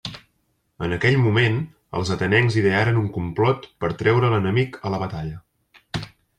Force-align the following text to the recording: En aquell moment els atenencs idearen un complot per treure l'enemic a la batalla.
En 0.87 0.95
aquell 0.95 1.17
moment 1.25 1.59
els 1.99 2.11
atenencs 2.15 2.57
idearen 2.63 2.99
un 3.03 3.13
complot 3.19 3.71
per 3.85 3.93
treure 4.03 4.35
l'enemic 4.35 4.83
a 4.91 4.97
la 4.97 5.05
batalla. 5.07 6.05